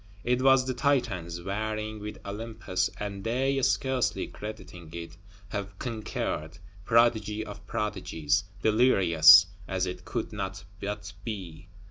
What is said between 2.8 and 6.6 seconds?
and they, scarcely crediting it, have conquered;